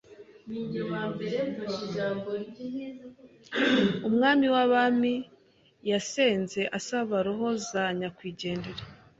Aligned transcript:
Umwami 4.07 4.45
w'abami 4.53 5.13
yasenze 5.91 6.61
asaba 6.77 7.15
roho 7.25 7.47
za 7.69 7.83
nyakwigendera. 7.97 8.83